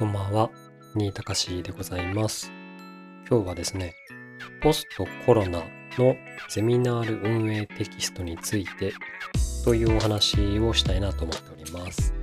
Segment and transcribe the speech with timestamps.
[0.00, 0.50] こんばんは、
[0.94, 2.50] 新高しでございます。
[3.28, 3.94] 今日はですね、
[4.62, 5.62] ポストコロナ
[5.98, 6.16] の
[6.48, 8.94] ゼミナール運営テキストについて
[9.62, 12.14] というお話をしたいなと思っております。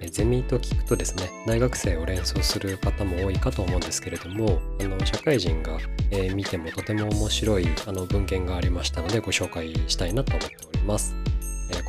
[0.00, 5.78] えゼミと聞くとですね、大学生を連想する方も多いかと思うんですけれども、あの社会人が、
[6.10, 11.21] えー見てもとても面白いあの文献がありましたのでご紹介したいなと思っております。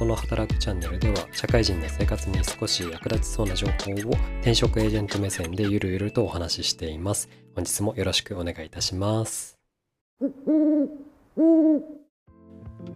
[0.04, 4.12] この働くチャンネルでは社会人の生活に少し役立ちそうな情報を
[4.42, 7.30] 転職エージェント目線でゆるゆるとお話ししています。
[7.56, 9.58] 本日もよろしくお願いいたします。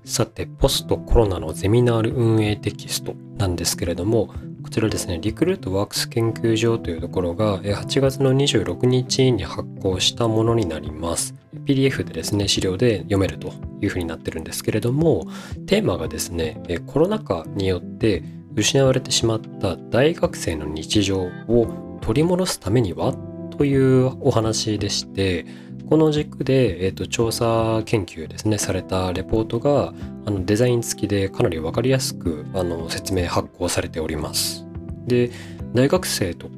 [0.03, 4.33] さて、ポストコロナのゼミナール運営テキストなんですけれども、
[4.67, 11.33] こちらですね、リクルートワークス研究所というところが8月の26日に発行したものになります。
[11.65, 15.25] PDF でですね、資料で読めるというふうになってるんですけれども、
[15.67, 23.15] テーマがですね、コロナ禍によって失われてしまった大学生の日常を取り戻すためには？
[23.57, 25.45] というお話でして、
[25.89, 29.93] この軸で、えー、と調査研究ですねされたレポートが
[30.25, 34.65] あのデザイン付きでかなり分かりやすくあの説明発行されております。
[35.05, 35.31] で
[35.73, 36.49] 大学生と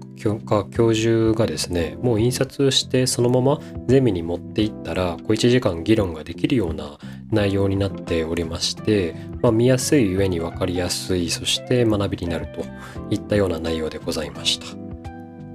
[0.46, 6.98] か教授がですねもう印刷してそのままゼミに持っていったらこう1時間議論ができるような
[7.32, 12.66] 内容になっておりまして、まあ、見やすい上に分かりやすいそして学びになると
[13.10, 14.66] いったような内容でございました。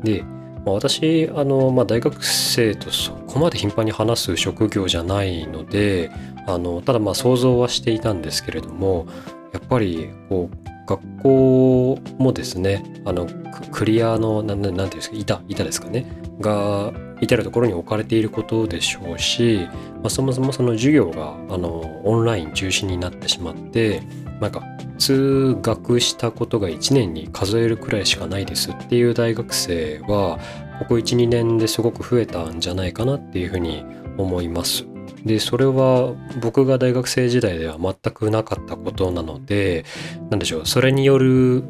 [0.03, 0.25] で
[0.65, 6.11] まあ、私あの、まあ、大学生とそこまで頻繁に話す職業じゃないので
[6.47, 9.07] あのただまあ想像はしていたんですけれども
[9.53, 13.27] やっぱりこう学校もですねあの
[13.73, 16.07] クリアのなんなんなんていうんですか板板ですかね
[16.41, 19.67] が至る所に置かれていることでしょうし、
[20.03, 24.03] まあ、そもそもその授業があのオンライン中心になってしまって
[24.41, 24.63] なんか
[24.99, 30.39] 通学したことが1年に数えるくらいしかないですっていう大学生は
[30.79, 33.85] ここ12年ですごく増えたんじゃないかなっていうふうに
[34.19, 34.87] 思います。
[35.25, 39.85] でそれは僕が大学生時代では全くなかったことなので
[40.31, 41.65] 何でしょうそれによる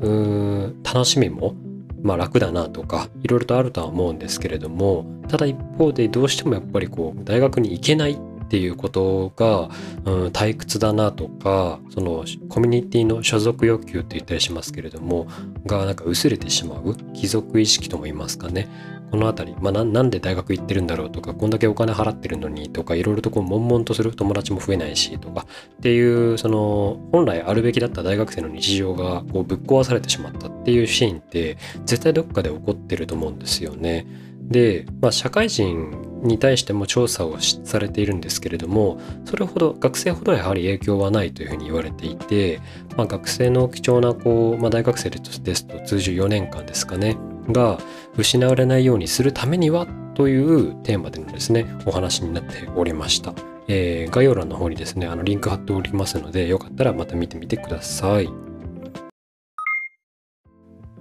[0.82, 1.54] 楽しみも
[2.02, 8.18] まあ楽だなとかいろいろとあるとは思うんですけれどもただ一方でどうしてもやっぱりこう大学に行けない
[8.54, 9.68] ていうことが、
[10.04, 15.26] うん、退屈だなとかそのコミュニティの所属欲求って言ったりしますけれども
[15.66, 18.68] がなんか薄れてしまう貴族意識とも言いますかね
[19.10, 25.46] この辺り、まあ、なんで大学行ってるんだろうとかこんだけお金払ってるのにとかいろいろとこう悶々とする友達も増えないしとか
[25.78, 34.06] っていうその本来あるべきだった大学生の日常がこうぶっ壊されてしまったっていうシーンって絶対どっかで起こってると思うんですよね。
[34.40, 42.60] で、まあ、社会人に対しても調査をされているんですけれどもそれほど学生ほどやはり影響はないというふうに言われていて、
[42.96, 45.18] まあ、学生の貴重なこう、まあ、大学生で
[45.54, 47.16] すと通常4年間ですかね
[47.48, 47.78] が
[48.16, 53.34] 失われないようにするためにはというテーマでのですねお話になっておりました。
[53.66, 58.43] えー概要欄の方にですねあのリンク貼っておりますのでよかったらまた見てみてください。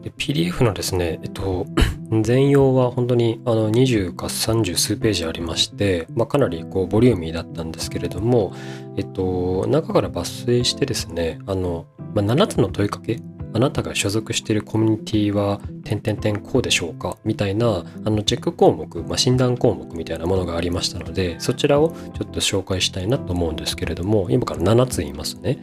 [0.04, 1.66] で PDF のですね、えっと、
[2.22, 8.54] 全容は本当にあの20か30数ページありまして、まあ、かなりこうボリューミーだったんですけれども、
[8.98, 13.22] えっと、中から抜粋してですね、あの、まあ、7つの問いかけ
[13.54, 17.18] あなたが所属しているコミュニティは、点々点こうでしょうか？
[17.24, 25.60] みたいな、あの、チェック項目、まあ、診断項目みたいなものがありましたので、そちらをちょっと紹介したいなと思うんですけれども、今から7つ言いますね。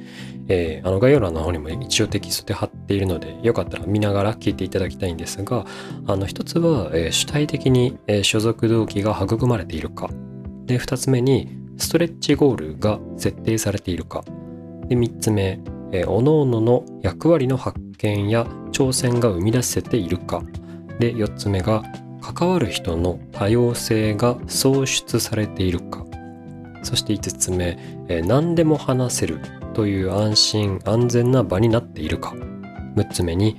[0.48, 5.66] えーあの、概要欄の方にも一応テキストで貼っているので、よかったら見ながら聞いていただきたいんですが、
[6.06, 10.08] あの、一つは、えー主体的に、えー所属動機が育まれているか。
[10.66, 14.22] で、二つ目に、ストレッチゴールが設定されているか。
[14.88, 15.60] で、三つ目、
[15.92, 20.42] えー、各々の役割の発見や挑戦が生み出せているか。
[20.98, 21.82] で、4つ目が、
[22.20, 26.04] 関わる人の多様性が創出されているか。
[26.82, 27.78] そして5つ目、
[28.08, 29.40] え何でも話せる
[29.74, 32.34] という安心安全な場になっているか。
[32.96, 33.56] 6つ目に、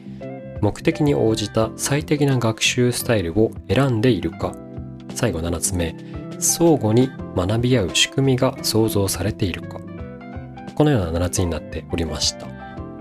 [0.61, 4.55] 目的に応じた最適な学習スタイルを選んでいるか。
[5.13, 5.95] 最後7つ目、
[6.39, 9.79] 相互に学び合う仕組みが創造されているか。
[10.76, 12.47] このような7つになっておりました。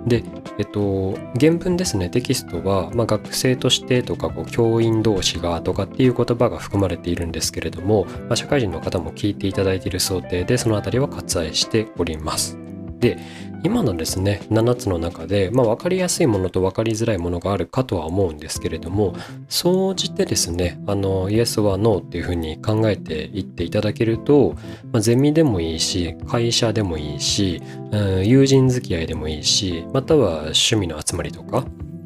[0.07, 0.25] で、
[0.59, 12.57] えっと、原文ですね、テキストは、まあ、学生としてとかこう教員同士がとかっていう言葉が含まれているんですけれども、まあ、社会人の方も聞いていただいている想定で、その辺りは割愛しております。
[12.99, 13.19] で、
[13.63, 19.15] 今のですね、7つの中で、まあ、分かりやすいものと分かりづらいものがあるかとは思うんですけれども、
[19.49, 24.55] 総じてですね、あの、イエスはノーっていうふうに考えていっていただけると、
[24.93, 27.63] まあ、ゼミでもいいし、会社でもいいし、
[27.93, 31.65] うん友人付き合いでもいいし、または趣味の集まりとか、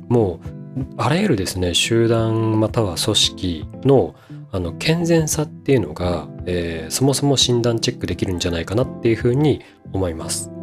[0.08, 0.54] もう
[0.96, 4.14] あらゆるですね集団または組織の
[4.50, 9.62] あの健全さっていうのが、えー、そもそも診断チェックできるんじゃないかなっていうふうに
[9.92, 10.53] 思います。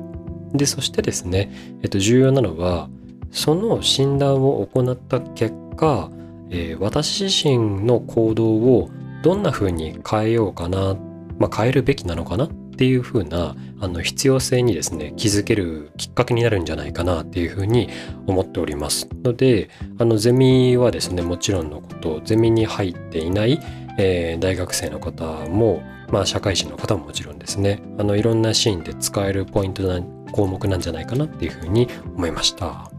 [0.53, 1.51] でそしてですね、
[1.81, 2.89] えっと、重要なのは
[3.31, 6.09] その診断を行った結果、
[6.49, 8.89] えー、私自身の行動を
[9.23, 10.95] どんなふうに変えようかな、
[11.39, 17.89] まあ、変えるべきなのかなっていうふうなあの必要性にですね気づけるきっかけになるんじゃないかなっていうふうに
[18.27, 19.07] 思っております。
[19.23, 23.59] のであのゼミはですねもちろんのことゼミに入っていない、
[23.97, 29.99] えー、大学生の方もまあ社会人の方ももちろんですねあのいろんなシーンで使えるポイントな
[30.31, 32.91] 項目なんじゃないかなっていうふうに思いました。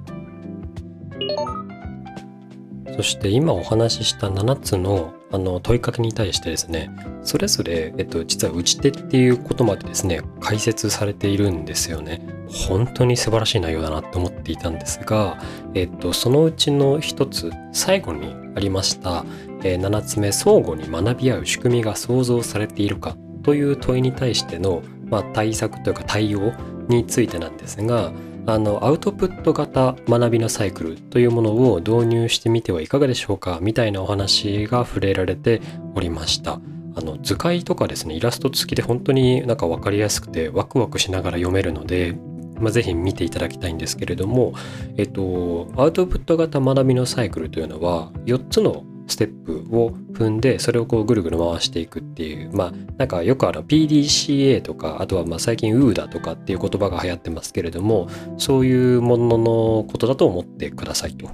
[2.96, 6.90] そして今お話しした7つのあの問いかけに対してですね
[7.22, 12.20] それぞれ、えっと、実は打ち手っていうことまでですね解説されているんですよね。
[12.52, 15.38] 本当に素晴らしい内容だなと思っていたんですが、
[15.72, 19.24] えっと、そのうちの一つ最後にありました、
[19.62, 26.52] えー、7つ目相互に学び合う仕組みが想像されているかという問いに対しての、まあ、対策というか対応
[26.88, 28.12] についてなんですが
[28.46, 35.60] あのアウトプット型学びのサイクルというものを導入してみてはいかがでしょうかみたいなお話が触れられて
[35.94, 36.60] おりました。
[36.94, 42.18] あの図解とかですねイラスト付きで本当になんか分かりやすくてワクワクしながら読めるので
[42.62, 44.52] まあ、ぜひ見ていただきたいんですけれども、
[44.96, 59.44] えっと、アウトプット型学びのサイクルというのは4つのステップを踏んでそれをこうぐるぐる回していくっていうまあなんかよくあの PDCA とかあとはまあ最近 OODA とかっていう言葉が流行ってますけれどもそういうものの
[59.84, 61.30] ことだと思ってくださいと。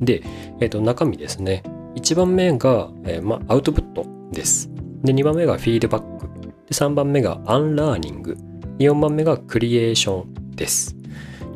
[0.00, 0.22] で、
[0.60, 1.62] えっと、中身ですね
[1.96, 4.70] 1番目が、えー、まあ、アウトプットです。
[5.02, 8.36] で2番目がフィードバックで3番目がアンラーニング
[8.78, 10.97] 4番目がクリエーションです。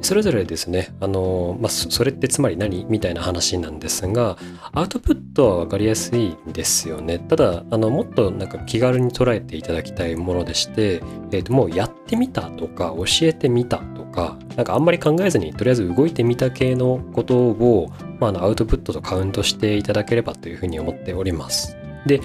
[0.02, 4.36] それぞれですね、あのまあ、それってつまり何みたいな話なんですが、
[4.72, 7.20] アウトプットは分かりやすいですよね。
[7.20, 21.76] ただ、あのもっとなんか気軽に捉えていただきたいものでして、えー、ともうやってみたとか、教えてみたとか、なんかあんまり考えずにとりあえず動いてみた系のことを、まあ、あのアウトプットとカウントしていただければというふうに思っております。
[22.06, 22.20] で、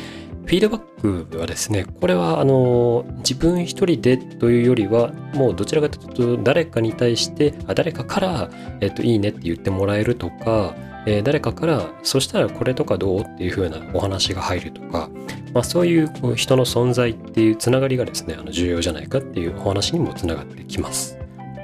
[0.47, 8.49] フィードバックはですね、これはあの自分一人でというよりは、もうどちらかというと誰かに対して、あ誰かから、
[8.79, 10.73] えっと、いいねって言ってもらえるとか、
[11.05, 15.09] えー、誰かから、そしたらこれとかどうっていう風なお話が入るとか、
[15.53, 21.19] まあ、そういうこう人の存在っていうつながりがですね、あの重要じゃないかっていうお話にもつながってきます。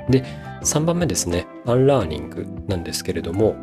[0.10, 0.26] で、
[0.62, 3.56] 3番目ですね、アンラーニングなんですけれども、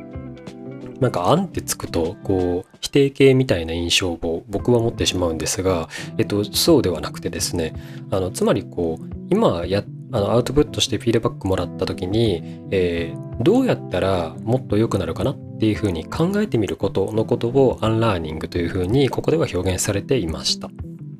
[1.00, 5.88] なんか「un」ってつくとこう否定形みたいな印象を僕は持ってしまうんですが、
[6.18, 7.74] えっと、そうではなくてですね
[8.10, 20.68] あのつまりこう今やあのアウトプットしてフィードバックもらった時に、えー、どうやったらもっと良くなるかなっていうふうに考えてみることのことをアンラーニングというふうにここでは表現されていました。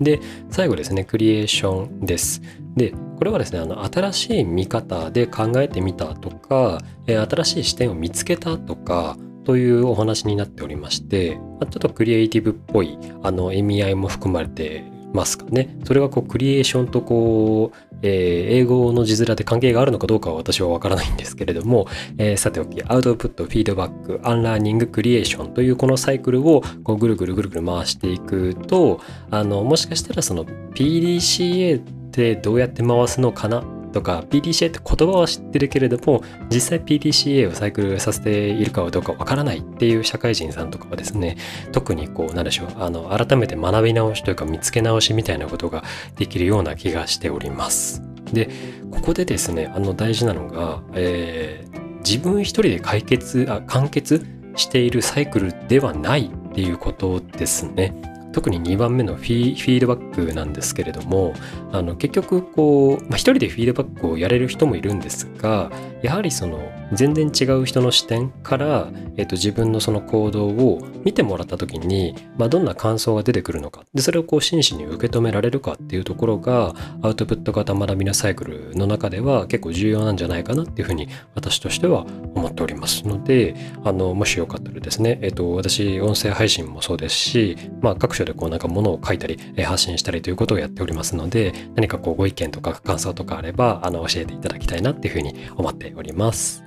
[0.00, 0.19] で
[0.49, 2.43] 最後ですねクリエーションです。
[2.75, 9.17] でこれはですねあの新しい見方で考えてみたとか、えー、新しい視点を見つけたとか
[9.50, 15.76] というお話になっておりまして、ちょっとクリエイティブっぽいあの意味合いも含まれてますかね。
[15.85, 29.01] それがこうクリエーションとこう、えー、英語の字面で関係があるのかどうかは私はわからないんですけれども、えー、さておき、アウトプット、フィードバック、アンラーニング、クリエーションというこのサイクルをこうぐるぐるぐるぐる回していくと、
[29.32, 31.82] あの、もしかしたらその PDCA っ
[32.13, 41.37] てどうやって回すのかなとか PDCA って言葉は知ってるけれども実際 PDCA をサイクルさせているかどうかわからないっていう社会人さんとかはですね
[41.73, 45.85] 特にこうなんでしょうあの改めて学び直しというか見つけ直しみたいなことが
[46.17, 48.03] できるような気がしております。
[48.32, 48.49] で
[48.91, 54.25] ここでですねあの大事なのが、えー、自分一人で解決あ完結
[54.56, 57.94] しているサイクルではないっていうことですね。
[58.32, 61.34] 特に2番目のフィードバックなんですけれども
[61.72, 65.70] あの結局こう、まあ、一人でフィードバックをやれる人もいるんですが
[66.03, 83.55] やはりその全然違う人の視点から、えー、と自分のその行動を見てもらった時に、まあ、どんな感想が出てくるのかでそれをこう真摯に受け止められるかっていうところがアウトプット型学びのサイクルの中では結構重要なんじゃないかなっていうふうに私としては思っておりますので
[83.85, 96.65] あのもしよかったらですね、えー、と私音声配信もそうですし、まあ、各所でこうなんかものを書いたり発信したりということをやっておりますので何かこうご意見とか感想とかあればあの教えていただきたいなっていうふうに思っております。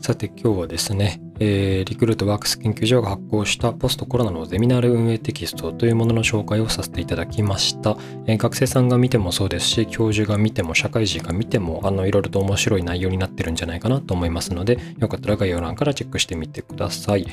[0.00, 17.26] さて今日はですね、えー、リクルートワークス研究所が発行したポストコロナのゼミナール運営テキストというものの紹介をさせていただきました、えー、学生さんが見てもそうですし教授が見ても社会人が見てもあのいろいろと面白い内容になってるんじゃないかなと思いますのでよかったら概要欄からチェックしてみてください。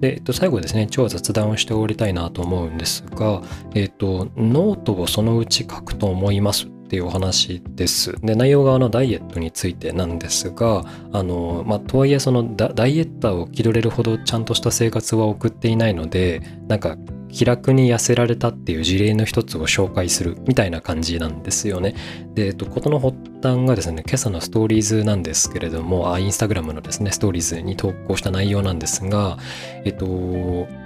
[0.00, 3.42] で、えっと、最後ですね超雑談をしておりたいなと思うんですが、
[3.74, 6.73] えっと、ノートをそのうち書くと思います。
[6.94, 8.14] っていうお話です。
[8.22, 16.96] で、内容があのダイエットについてなんですが、あの、まあ、とはいえそのダイエッターを気取れるほどちゃんとした生活は送っていないので、なんか
[17.34, 21.94] 気楽に痩せられたっていう事例の一つを紹介するみたいな感じなんですよね。
[22.34, 29.38] で、えっと、ことの発端がですね、今朝のストーリーズなんですけれども、あ、インスタグラムのですね、ストーリーズに投稿した内容なんですが、
[29.84, 30.06] えっと、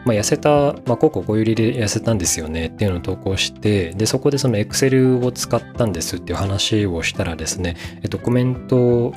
[0.06, 9.12] まあ、痩せた、まあ、こうこうこういう理で痩せたんですよねっていうのを投稿して、で、そこでそのエクセルを使ったんですっていう話をしたらですね、えっと、コメント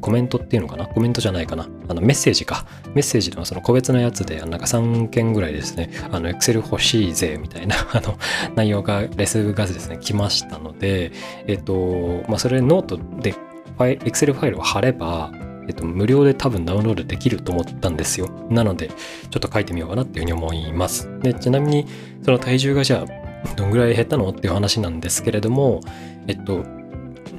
[0.00, 0.86] コメントっていうのかな？
[0.86, 2.66] コメントじゃないかなあのメッセージか。
[2.94, 8.18] メッセージのその個別のやつで、なんか3件ぐらいですね、あの、エクセル欲しいぜ、みたいな、 あの、
[8.54, 11.12] 内容が、レスがですね、来ましたので、
[11.46, 13.34] えっと、まあ、それノートで、
[13.80, 15.32] エクセルファイルを貼れば、
[15.68, 18.28] えっと、無料で多分ダウンロードできると思ったんですよ。
[18.50, 21.08] なので、ちょっと書いてみようかなっていうふうに思います。
[21.22, 21.86] で、ちなみに、
[22.22, 25.80] その体重がじゃあ、どんぐらい減ったのっていう話なんですけれども、
[26.26, 26.64] えっと、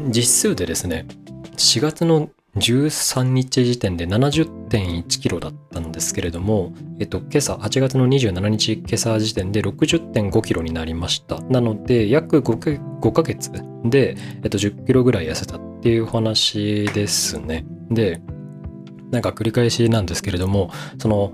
[0.10, 1.05] 実数でですね、
[1.58, 11.39] 4月の13日時点で70.1キロだったんですけれども、えっと、今朝、8月の27日今朝時点で60.5キロになりました。
[11.41, 13.51] なので、約 5, 5ヶ月
[13.86, 17.65] で、えっと、10キロぐらい痩せたっていう話ですね。
[17.89, 18.22] で、
[19.12, 21.31] なんか繰り返しなんですけれども、その、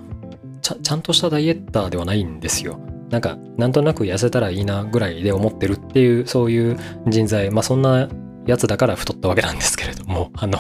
[0.62, 2.80] ちゃちゃんとしたダイエッターではないんですよ。
[3.10, 8.08] なんか、なんとなく痩せたらいいなぐらいで思ってるっていう、そういう人材、まあそんな
[8.46, 10.60] やつだから太ったわけなんですけれども、あの、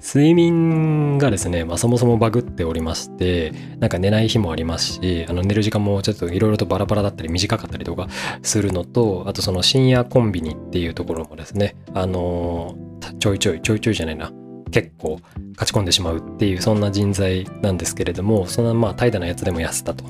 [0.00, 8.08] 睡眠がですね、まあ、そもそもバグっておりまして、なんか寝ない日もありますし、あの寝る時間もちょっといろいろとバラバラだったり短かったりとか
[8.42, 12.76] するのと、あとその深夜コンビニっていうところもですね、あの、
[13.18, 14.32] ちょいちょい、ちょいちょいじゃないな、
[14.70, 15.20] 結構
[15.52, 20.04] 勝ち込んでしまうっていうそんな人材なんですけれども、そんなまあ怠惰なやつでも痩せたと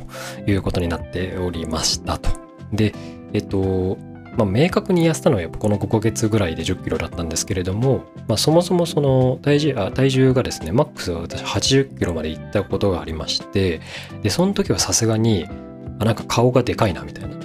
[0.46, 2.30] いうことになっておりましたと。
[2.72, 2.94] で、
[3.32, 3.98] えっと、
[4.36, 13.80] まあ、明確に痩せたのはやっぱこの5ヶ月ぐらいで10キロだったんですけれども、まあ、そもそもその体重あ体重がですねマックスは私80キロまでいったことがありまして
[14.22, 15.46] でその時はさすがに
[15.98, 17.40] あなんか顔がでかいなみたいな いう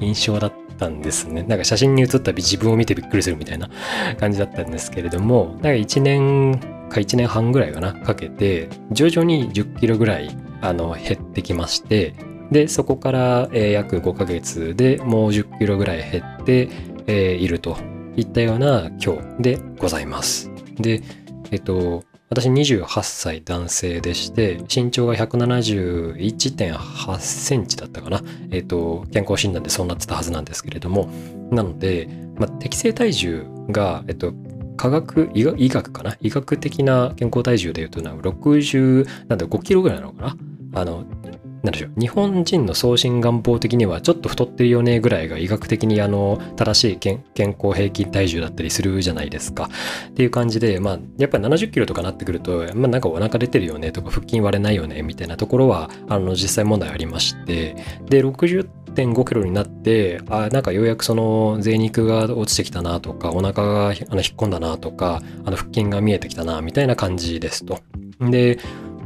[0.00, 1.42] 印象だったんですね。
[1.42, 3.70] なんか写真に写った自分を見てびっくりするみたいな
[4.18, 6.58] 感じだったんですけれどもなんか1年
[6.88, 10.30] か1年半ぐらいかなかけて徐々に10キロぐらい
[10.60, 12.14] あの減ってきまして
[12.50, 16.68] で、そこから、えー、約5ヶ月でもう10キロぐらい減って、
[17.06, 17.76] えー、いると
[18.16, 20.50] いったような今日でございます。
[20.78, 21.02] で、
[21.50, 28.20] えっと、私28歳男性でして、身長が171.8センチだったかな。
[28.50, 31.08] えっと、健康診断でそうなってたはずなんですけれども、
[31.52, 34.32] なので、まあ、適正体重が、えっと、
[34.76, 40.36] 科学医学、かな医学的な健康体重でいうと、60、なんだ5キロぐらいなのかな
[40.74, 41.04] あの、
[41.66, 42.00] なんでしょう。
[42.00, 49.68] 日本人の送信願望的にはちょっと太ってるよねぐらいが医学的にあの正しい健康平均体重だったりするじゃないですか。
[50.08, 57.76] っていう感じでまあやっぱり70キロとかなってくるとまあなんかお腹出てるよねとか腹筋割れないよねみたいなところはあの実際問題ありまして。
[58.08, 64.02] で60.5キロになってあなんかようやくその贅肉が落ちてきたなとかお腹があの引っ
[64.36, 67.80] 込んだなとかあの腹筋が見えてきたなみたいな感じですと。
[68.20, 68.58] で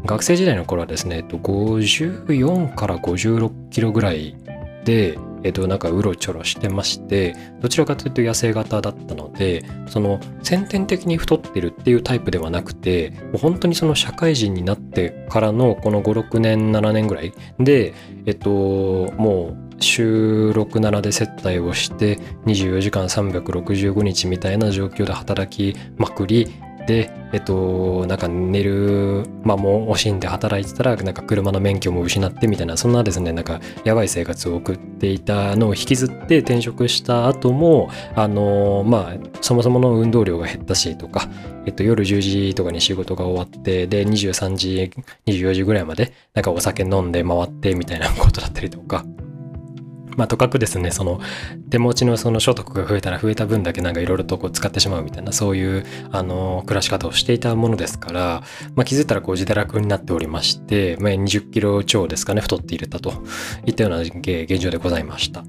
[0.05, 4.37] 学生時代の頃はですね、54から56キロぐらい
[4.85, 17.95] で、えっと、なんかうろちょろしてまして、どちらかというと野生型だったので、その先天的に太ってるっていうタイプではなくて、もう本当にその社会人になってからのこの5、6年、7年ぐらいで、
[18.27, 22.17] えっと、もう週6、7で接待をして、
[22.47, 26.49] 24時間365日みたいな状況で働きまくり、
[26.91, 41.29] で、えっと、なんか寝る間も惜しんで働いてたら、なんか車の免許も失ってみたいな、そんなですね、なんかやばい生活を送っていたのを引きずって転職した後も、あの、まあ、そもそもの運動量が減ったしとか、
[41.65, 44.91] えっと、夜10時とかに仕事が終わって、で、23時、
[45.27, 49.05] 24時ぐらいまで、なんかお酒飲んで回ってみたいなことだったりとか、
[50.21, 51.19] まあ、とかくですね、その
[51.71, 58.43] 手持ちのその所得が増えたら増えた分だけなんかいろいろとこう使ってしまうみたいな、そういうあの暮らし方をしていたものですから、
[58.75, 63.15] まあ、気づいたらこう自堕落になっておりまして、まあ、20キロ超ですかね、太っていれたと
[63.65, 65.43] いったような現状でございました。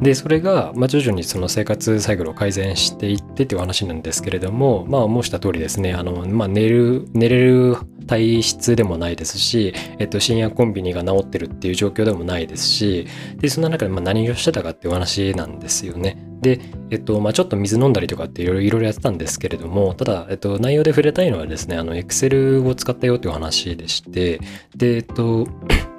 [0.00, 7.76] で、それが、まあ、徐々にその生活サイクルを改善していってっていう話なんですけれども、まあ、申した通りですね、あの、まあ、寝る、寝れる
[8.06, 16.22] 体質でもないですし、えっと、深夜コンビニが治ってるっていう状況でもないですし、で、そんな中でまあ何をしてたかっていう話なんですよね。
[16.40, 16.60] で、
[16.90, 24.40] えっと、まあちょっと水飲んだりとかっていろいろやってたんですけれども、ただ、えっと、内容で触れたいのはですね、あの、Excel を使ったよっていう話でして、
[24.76, 25.46] で、えっと、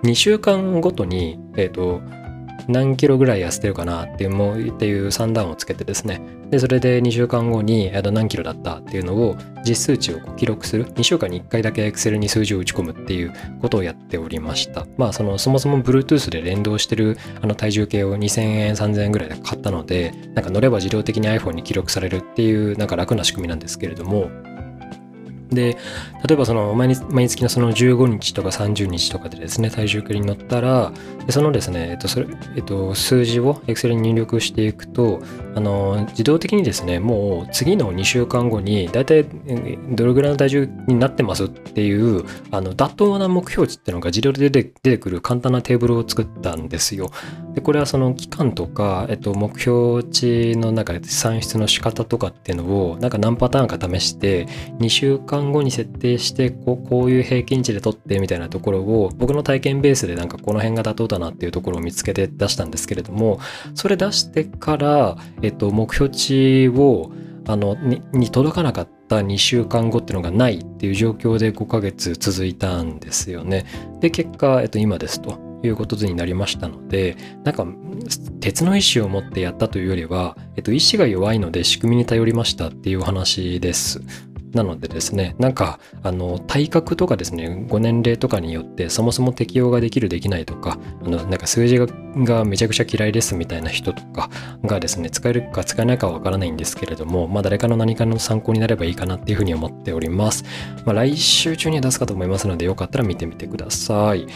[0.04, 2.02] 2週間ごとに、えっと、
[2.68, 6.22] 何キロぐらい痩せてるかなっていうもうっていう算段をつけてですね。
[6.50, 10.86] でそれで2週間後に何キロだったっていうのを実数値を記録する。
[10.86, 14.86] 2週間に1回だけ Excel に数字を打ち込むっていうことをやっておりました。
[14.98, 24.30] まあそのそもそも Bluetooth で連動してるあの体重計を2000円3000円ぐらいで買ったのでなんか乗れば自動的に iPhone に記録されるっていうなんか楽な仕組みなんですけれども。
[25.50, 25.78] で、
[26.28, 30.92] 例えばその毎日毎月のその15日とか30日とかでですね、体重計に乗ったら、
[31.30, 35.22] そのですね、えっと、それ、えっと、数字を Excel に入力していくと、
[35.56, 39.26] あの、自動的にですね、もう次の2週間後に、だいたい
[39.90, 47.10] どれぐらいの体重になってますっていう、あの、妥当な目標値っていうのが自動で出てくる簡単なテーブルを作ったんですよ。
[47.54, 54.46] で、これはその期間とか、えっと、目標値の中で算出の仕方とかっていうのを、なんか何パターンか試して、
[54.80, 63.40] 2週間間後に設定してこうこういう平均値で取ってみたいなところを僕の体験ベースでなんかこの辺が妥当だなっていうところを見つけて出したんですけれども
[63.76, 67.12] それ出してから、えっと、目標値を
[67.48, 73.66] あのにに届かなかった2週間後っていうのがないっていう状況で5ヶ月続いたんですよね。
[74.02, 75.48] で結果、えっと、今ですと。
[75.64, 77.66] いうことになりましたのでなんか
[78.40, 84.02] 鉄の意志を持ってやったというよりは、えっと、意志が弱いので仕組みに頼りましたっていうお話です。
[84.58, 94.30] なのでですね、なんか、あの、体格とかですね、ご年齢とかによってそもそも適用ができるできないとか、あの、なんか数字がめちゃくちゃ嫌いですみたいな人とか
[94.64, 100.44] がですね、使えるか使えないかはわからないんですけれども、まあ誰かの何かの参考になればいいかなっていうふうに思っております。
[100.86, 104.28] まあ来週中には出すかと思いますので、よかったら見てみてください。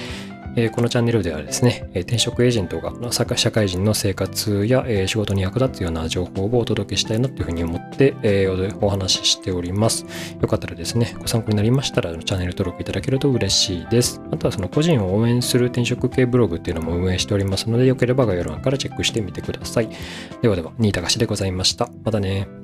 [0.55, 2.93] えこのチャンネルではですね、え転職エージェントが
[3.38, 8.48] 社会人の生活や、え仕事に役立つような情報をお届けしたいなというふうに思って、え
[8.81, 10.05] お話ししております。
[10.41, 14.22] よかったらですね、ご参考になりましたらチャンネル登録いただけると嬉しいです。
[14.31, 19.89] あとはその個人を応援する転職系ブログっていうのも運営しておりますので、よければ概要欄からチェックしてみてください。
[20.41, 21.89] ではでは、新高しでございました。
[22.04, 22.61] またね。